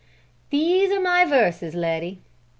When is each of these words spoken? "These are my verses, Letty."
"These 0.49 0.89
are 0.91 0.99
my 0.99 1.25
verses, 1.25 1.75
Letty." 1.75 2.23